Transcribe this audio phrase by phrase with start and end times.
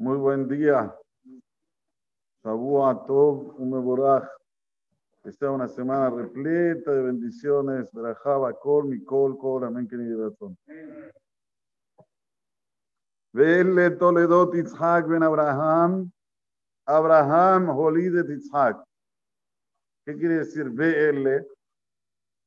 [0.00, 0.96] Muy buen día.
[2.42, 4.26] Shabua Tov Umeborach.
[5.22, 7.92] Que sea una semana repleta de bendiciones.
[7.92, 9.98] Berajaba Kol, Mikol, Kol, Amén, que.
[13.34, 16.10] Vele Toledot Yitzhak ben Abraham.
[16.86, 18.82] Abraham Holidet Yitzhak.
[20.06, 21.46] ¿Qué quiere decir Vele?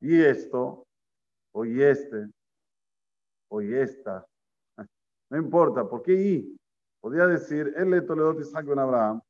[0.01, 0.87] Y esto,
[1.51, 2.31] o y este,
[3.47, 4.25] o y esta.
[5.29, 6.57] No importa, ¿por qué y?
[7.03, 9.21] podía decir, él le toledó Isaac ben Abraham,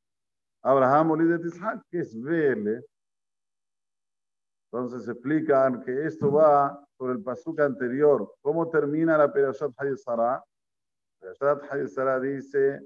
[0.62, 2.86] Abraham olide Isaac, que es vele.
[4.72, 8.32] Entonces explican que esto va sobre el pasuk anterior.
[8.44, 10.44] ¿Cómo termina la Perashat Hayesara?
[11.20, 12.80] Perashat Hayesara dice,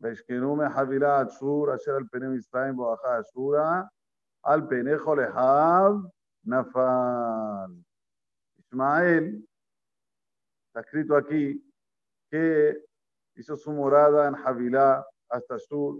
[0.00, 3.88] Veshkenume Havila Ashur, Asher al Penem Israel, Boaja Ashura,
[4.42, 6.02] al Penejo Lehav,
[6.42, 7.76] Nafal.
[8.58, 9.48] Ismael,
[10.66, 11.64] está escrito aquí
[12.28, 12.85] que
[13.36, 15.98] hizo su morada en Javilá hasta sur,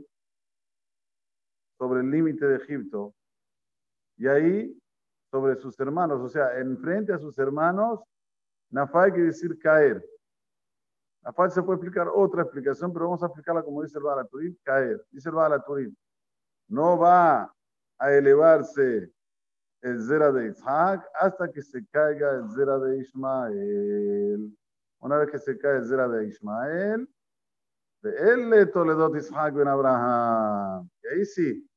[1.78, 3.14] sobre el límite de Egipto,
[4.16, 4.78] y ahí
[5.30, 8.00] sobre sus hermanos, o sea, enfrente a sus hermanos,
[8.70, 10.04] Nafal quiere decir caer.
[11.22, 15.04] Nafal se puede explicar otra explicación, pero vamos a explicarla como dice el Balaturim, caer.
[15.10, 15.94] Dice el Balaturim,
[16.68, 17.52] no va
[17.98, 19.12] a elevarse
[19.82, 24.56] el Zera de Isaac hasta que se caiga el Zera de Ismael.
[25.00, 27.08] Una vez que se cae el Zera de Ismael,
[28.02, 30.88] él le Toledot Isaac ben Abraham.
[31.02, 31.68] Y ahí sí,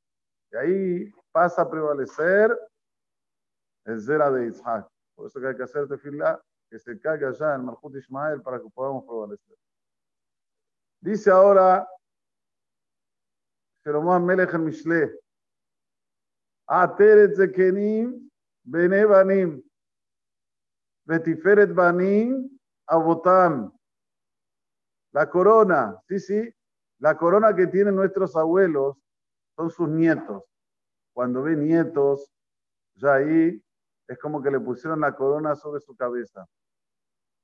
[0.51, 2.57] y ahí pasa a prevalecer
[3.85, 4.87] el Zera de Isaac.
[5.15, 8.59] Por eso que hay que hacer tefilá, que se caiga ya el Malchut Ismael para
[8.59, 9.57] que podamos prevalecer.
[11.01, 11.87] Dice ahora
[13.83, 15.19] Jeroboam Melech el Mishle,
[16.67, 18.29] Ateret Zekenim
[18.63, 19.63] Bene Banim,
[21.07, 22.49] Betiferet Banim
[22.87, 23.71] Abotam.
[25.11, 26.55] La corona, sí, sí,
[26.99, 28.97] la corona que tienen nuestros abuelos
[29.55, 30.43] son sus nietos.
[31.13, 32.31] Cuando ve nietos,
[32.95, 33.63] ya ahí
[34.07, 36.45] es como que le pusieron la corona sobre su cabeza.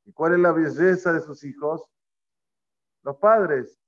[0.03, 1.89] ¿Y cuál es la belleza de sus hijos?
[3.03, 3.79] Los padres.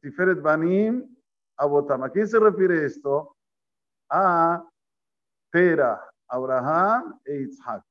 [0.00, 1.16] Tiferet Banim
[1.56, 2.02] Abotam.
[2.02, 3.36] ¿A quién se refiere esto?
[4.10, 4.64] A
[5.50, 7.82] Tera, Abraham e Isaac.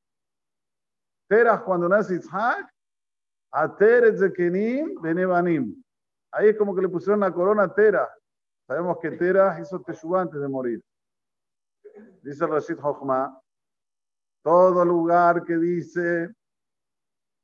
[1.27, 2.71] Tera, cuando nace Isaac,
[3.51, 5.83] Ateret Zekenim Benebanim.
[6.31, 8.07] Ahí es como que le pusieron la corona a Tera.
[8.67, 10.83] Sabemos que Tera hizo Teshuvah antes de morir.
[12.21, 13.39] Dice el Rashid Hochma,
[14.43, 16.33] todo lugar que dice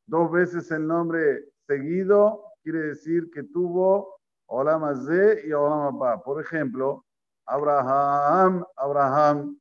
[0.06, 6.22] dos veces el nombre seguido quiere decir que tuvo Olam Azeh y Olam Abba.
[6.22, 7.06] Por ejemplo,
[7.46, 9.59] Abraham, Abraham,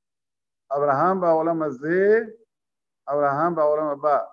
[0.68, 2.36] Abraham va Olam Azeh,
[3.06, 4.31] Abraham va Olam Abba.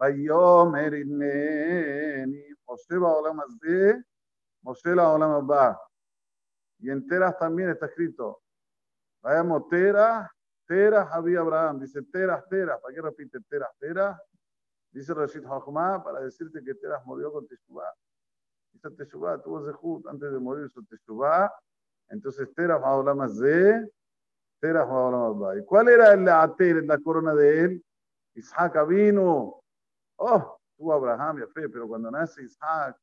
[0.00, 4.02] Bayomer Inneni, Moshe Baolam Azde,
[4.62, 5.78] Moshe la Olam Abba.
[6.78, 8.42] Y en Teras también está escrito.
[9.22, 10.30] Vayamos Teras,
[10.66, 11.80] Teras había Abraham.
[11.80, 12.80] Dice Teras, Teras.
[12.80, 14.18] ¿Para qué repite Teras, Teras?
[14.90, 17.92] Dice Rashid Hachma para decirte que Teras murió con Teshuvah.
[18.72, 21.52] Dice Teshuvah, tuvo Zehut antes de morir su Teshuvah.
[22.08, 23.20] Entonces Teras Baolam
[24.62, 25.60] Azde.
[25.60, 27.84] ¿Y cuál era la ater, la corona de él?
[28.34, 29.60] Isaac vino.
[30.16, 32.96] Oh, tuvo Abraham y fe, pero cuando nace Isaac,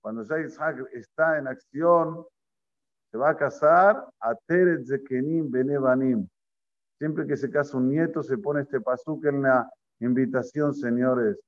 [0.00, 2.24] cuando ya Isaac está en acción,
[3.10, 6.26] se va a casar a Teret Zekenim Benevanim.
[6.98, 11.38] Siempre que se casa un nieto, se pone este pasuk en la invitación, señores.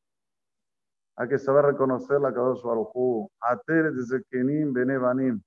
[1.17, 5.43] Hay que saber reconocer la Kadosh Baruj A Teret Zekenim Benevanim.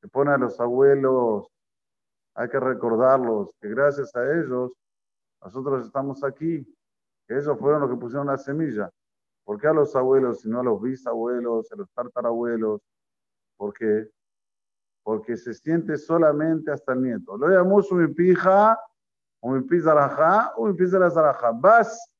[0.00, 1.48] Se pone a los abuelos,
[2.36, 4.72] hay que recordarlos, que gracias a ellos
[5.42, 6.62] nosotros estamos aquí,
[7.26, 8.90] que ellos fueron los que pusieron la semilla.
[9.44, 12.82] ¿Por qué a los abuelos, sino a los bisabuelos, a los tartarabuelos?
[13.56, 14.10] ¿Por qué?
[15.02, 17.38] Porque se siente solamente hasta el nieto.
[17.38, 18.78] Lo llamamos mi pija,
[19.40, 21.52] o mi pizarajá, o mi pizarajá.
[21.52, 22.10] Vas,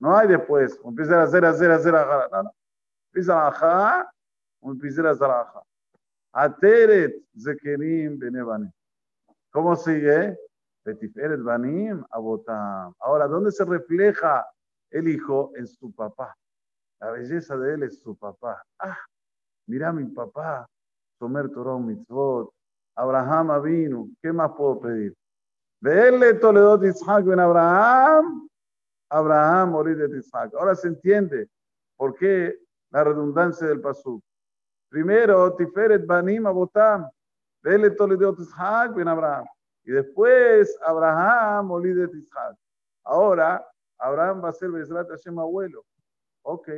[0.00, 0.80] no hay después.
[0.82, 2.50] Un pizarajá, zera, no, no.
[3.12, 4.10] Pizarajá,
[4.60, 5.62] un pizarajá.
[6.32, 8.72] Ateret zekerim benebanim.
[9.54, 10.36] ¿Cómo sigue?
[10.84, 12.92] Betiferet Banim Abotam.
[12.98, 14.44] Ahora, ¿dónde se refleja
[14.90, 15.52] el hijo?
[15.54, 16.36] En su papá.
[16.98, 18.60] La belleza de él es su papá.
[18.80, 18.98] Ah,
[19.68, 20.66] mira mi papá,
[21.20, 22.52] Somer Torah Mitzvot,
[22.96, 24.08] Abraham vino.
[24.20, 25.14] ¿Qué más puedo pedir?
[25.80, 28.48] Vele Toledot Isaac en Abraham,
[29.08, 30.52] Abraham morir de Isaac.
[30.58, 31.48] Ahora se entiende
[31.96, 32.58] por qué
[32.90, 34.20] la redundancia del pasú.
[34.88, 37.08] Primero, Tiferet Banim Abotam.
[37.64, 39.46] Vele Toledot Isaac ben Abraham.
[39.84, 42.56] Y después Abraham de Isaac.
[43.04, 43.66] Ahora,
[43.98, 45.84] Abraham va a ser Besrat Hashem abuelo.
[46.42, 46.68] Ok.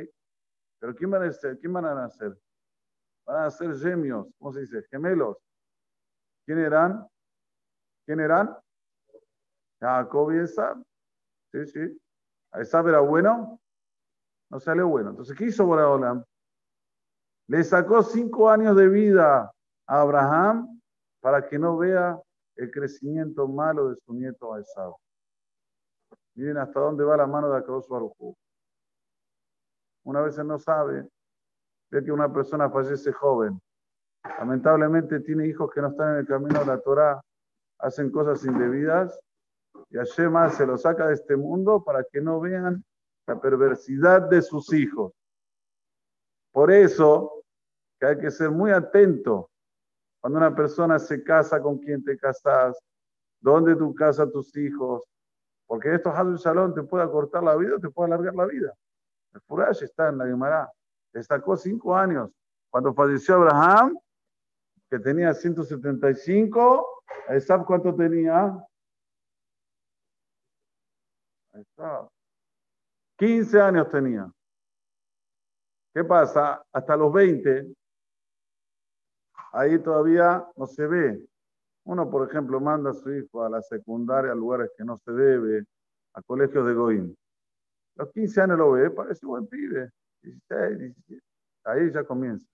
[0.79, 1.59] Pero ¿quién van a nacer?
[1.59, 2.37] ¿Quién van a nacer?
[3.25, 4.81] Van a ser gemios, ¿cómo se dice?
[4.89, 5.37] Gemelos.
[6.45, 7.05] ¿Quién eran?
[8.05, 8.55] ¿Quién eran?
[9.81, 10.81] Jacob y Esab.
[11.51, 12.01] Sí, sí.
[12.51, 13.59] ¿A Esab era bueno?
[14.49, 15.09] No salió bueno.
[15.09, 16.23] Entonces, ¿qué hizo Boraholam?
[17.47, 19.51] Le sacó cinco años de vida
[19.87, 20.76] a Abraham
[21.21, 22.19] para que no vea
[22.55, 24.93] el crecimiento malo de su nieto Esab.
[26.35, 28.35] Miren hasta dónde va la mano de Akadosh Baruj
[30.03, 31.07] Una vez no sabe,
[31.89, 33.59] ve que una persona fallece joven.
[34.23, 37.21] Lamentablemente tiene hijos que no están en el camino de la Torah,
[37.79, 39.19] hacen cosas indebidas
[39.89, 42.83] y Hashem se lo saca de este mundo para que no vean
[43.27, 45.13] la perversidad de sus hijos.
[46.51, 47.43] Por eso
[47.99, 49.49] que hay que ser muy atento
[50.19, 52.77] cuando una persona se casa con quien te casas,
[53.39, 55.03] dónde tú casas a tus hijos,
[55.67, 58.73] porque esto Hazul Shalom te puede acortar la vida o te puede alargar la vida.
[59.33, 60.71] El Furash está en la Gemara.
[61.13, 62.31] Destacó cinco años.
[62.69, 63.97] Cuando falleció Abraham,
[64.89, 67.03] que tenía 175,
[67.39, 68.45] ¿sabes cuánto tenía?
[71.51, 72.07] Ahí está.
[73.17, 74.31] 15 años tenía.
[75.93, 76.63] ¿Qué pasa?
[76.71, 77.73] Hasta los 20,
[79.57, 81.27] ahí todavía no se ve.
[81.85, 85.11] Uno, por ejemplo, manda a su hijo a la secundaria, a lugares que no se
[85.11, 85.65] debe,
[86.13, 87.17] a colegios de Goín.
[87.95, 89.89] Los 15 años lo ve, parece buen pibe.
[90.21, 91.23] 16, 17.
[91.63, 92.45] Ahí ya comienza.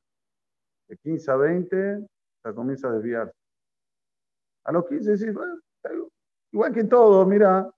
[0.88, 2.08] De 15 a 20,
[2.46, 3.36] ya comienza a desviarse.
[4.66, 5.26] A los 15 sí,
[6.52, 7.70] igual que todo, mira,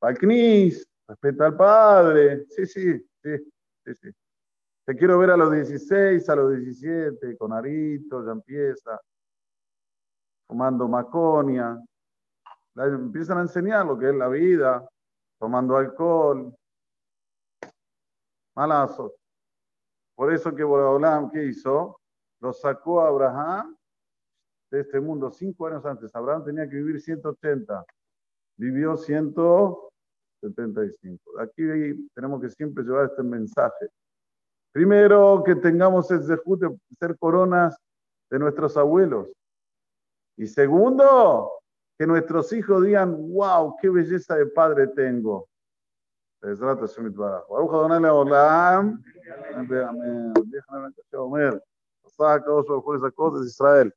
[0.00, 2.46] al CNIS, respeta al padre.
[2.48, 3.52] Sí, sí, sí,
[3.84, 4.10] sí, sí.
[4.86, 9.00] Te quiero ver a los 16, a los 17, con Arito, ya empieza,
[10.46, 11.82] fumando maconia.
[12.76, 14.86] Empiezan a enseñar lo que es la vida,
[15.38, 16.54] tomando alcohol.
[18.54, 19.12] Malazos.
[20.14, 21.98] Por eso que Boraholam, ¿qué hizo?
[22.40, 23.74] Lo sacó a Abraham
[24.70, 26.14] de este mundo cinco años antes.
[26.14, 27.86] Abraham tenía que vivir 180.
[28.58, 31.40] Vivió 175.
[31.40, 31.62] Aquí
[32.14, 33.88] tenemos que siempre llevar este mensaje.
[34.74, 37.78] Primero, que tengamos el zehut de ser coronas
[38.28, 39.32] de nuestros abuelos.
[40.36, 41.48] Y segundo,
[41.96, 45.46] que nuestros hijos digan, wow, qué belleza de padre tengo.
[53.46, 53.94] Israel.